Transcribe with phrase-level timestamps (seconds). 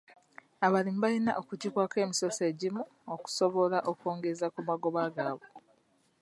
[0.65, 2.81] Abalimi balina okuggyibwako emisoso egimu
[3.13, 5.49] okusobola okwongeza ku magoba gaabwe.